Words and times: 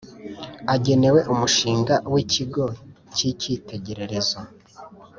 agenewe 0.75 1.19
Umushinga 1.33 1.95
w 2.11 2.13
Ikigo 2.23 2.63
cy 3.13 3.21
Icyitegererezo 3.31 4.39